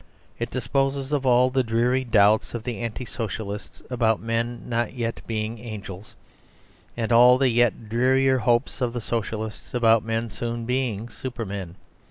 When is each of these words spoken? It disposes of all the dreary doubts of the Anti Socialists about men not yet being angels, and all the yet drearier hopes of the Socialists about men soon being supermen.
It 0.39 0.49
disposes 0.49 1.13
of 1.13 1.27
all 1.27 1.51
the 1.51 1.61
dreary 1.61 2.03
doubts 2.03 2.55
of 2.55 2.63
the 2.63 2.79
Anti 2.79 3.05
Socialists 3.05 3.83
about 3.91 4.19
men 4.19 4.63
not 4.65 4.93
yet 4.93 5.21
being 5.27 5.59
angels, 5.59 6.15
and 6.97 7.11
all 7.11 7.37
the 7.37 7.49
yet 7.49 7.87
drearier 7.87 8.39
hopes 8.39 8.81
of 8.81 8.93
the 8.93 8.99
Socialists 8.99 9.75
about 9.75 10.03
men 10.03 10.31
soon 10.31 10.65
being 10.65 11.07
supermen. 11.07 11.75